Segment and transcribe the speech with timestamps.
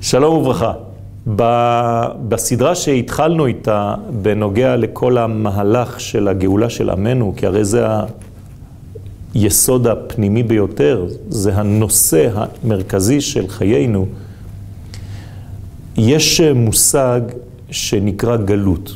[0.00, 0.72] שלום וברכה.
[2.28, 7.86] בסדרה שהתחלנו איתה בנוגע לכל המהלך של הגאולה של עמנו, כי הרי זה
[9.34, 14.06] היסוד הפנימי ביותר, זה הנושא המרכזי של חיינו,
[15.96, 17.20] יש מושג
[17.70, 18.92] שנקרא גלות.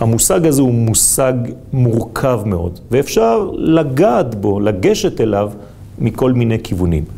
[0.00, 1.34] המושג הזה הוא מושג
[1.72, 5.50] מורכב מאוד, ואפשר לגעת בו, לגשת אליו
[5.98, 7.17] מכל מיני כיוונים.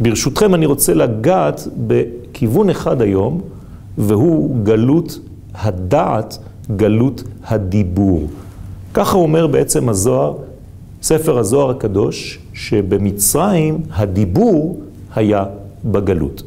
[0.00, 3.40] ברשותכם אני רוצה לגעת בכיוון אחד היום,
[3.98, 5.18] והוא גלות
[5.54, 6.38] הדעת,
[6.76, 8.26] גלות הדיבור.
[8.94, 10.34] ככה אומר בעצם הזוהר,
[11.02, 14.80] ספר הזוהר הקדוש, שבמצרים הדיבור
[15.14, 15.44] היה
[15.84, 16.42] בגלות.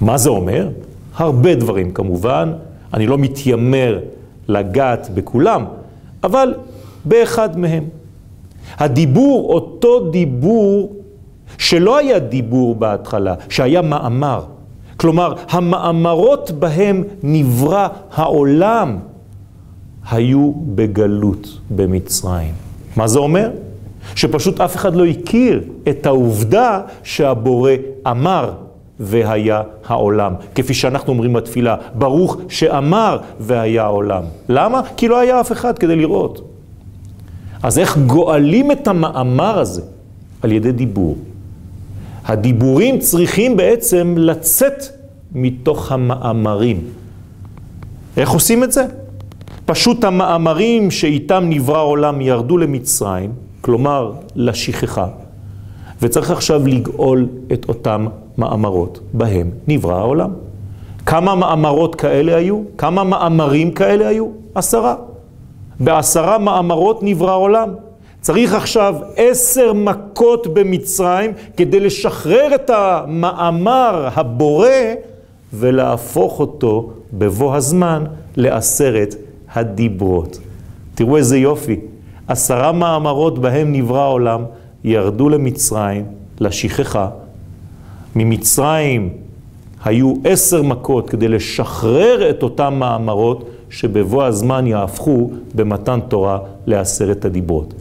[0.00, 0.68] מה זה אומר?
[1.16, 2.52] הרבה דברים כמובן,
[2.94, 3.98] אני לא מתיימר
[4.48, 5.64] לגעת בכולם,
[6.24, 6.54] אבל
[7.04, 7.84] באחד מהם.
[8.78, 10.97] הדיבור, אותו דיבור
[11.58, 14.44] שלא היה דיבור בהתחלה, שהיה מאמר.
[14.96, 18.98] כלומר, המאמרות בהם נברא העולם
[20.10, 22.52] היו בגלות במצרים.
[22.96, 23.50] מה זה אומר?
[24.14, 27.72] שפשוט אף אחד לא הכיר את העובדה שהבורא
[28.06, 28.52] אמר
[29.00, 30.32] והיה העולם.
[30.54, 34.22] כפי שאנחנו אומרים בתפילה, ברוך שאמר והיה העולם.
[34.48, 34.80] למה?
[34.96, 36.40] כי לא היה אף אחד כדי לראות.
[37.62, 39.82] אז איך גואלים את המאמר הזה?
[40.42, 41.16] על ידי דיבור.
[42.28, 44.84] הדיבורים צריכים בעצם לצאת
[45.32, 46.80] מתוך המאמרים.
[48.16, 48.86] איך עושים את זה?
[49.66, 55.06] פשוט המאמרים שאיתם נברא העולם ירדו למצרים, כלומר לשכחה,
[56.02, 58.06] וצריך עכשיו לגאול את אותם
[58.38, 60.30] מאמרות, בהם נברא העולם.
[61.06, 62.60] כמה מאמרות כאלה היו?
[62.78, 64.26] כמה מאמרים כאלה היו?
[64.54, 64.94] עשרה.
[65.80, 67.68] בעשרה מאמרות נברא העולם.
[68.20, 74.68] צריך עכשיו עשר מכות במצרים כדי לשחרר את המאמר הבורא
[75.54, 78.04] ולהפוך אותו בבוא הזמן
[78.36, 79.14] לעשרת
[79.54, 80.38] הדיברות.
[80.94, 81.80] תראו איזה יופי.
[82.28, 84.44] עשרה מאמרות בהם נברא העולם
[84.84, 86.04] ירדו למצרים,
[86.40, 87.08] לשכחה.
[88.16, 89.10] ממצרים
[89.84, 97.74] היו עשר מכות כדי לשחרר את אותם מאמרות שבבוא הזמן יהפכו במתן תורה לעשרת הדיברות.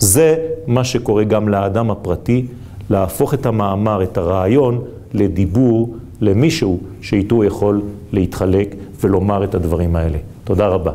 [0.00, 2.46] זה מה שקורה גם לאדם הפרטי,
[2.90, 4.82] להפוך את המאמר, את הרעיון,
[5.14, 10.18] לדיבור למישהו שאיתו יכול להתחלק ולומר את הדברים האלה.
[10.44, 10.92] תודה רבה.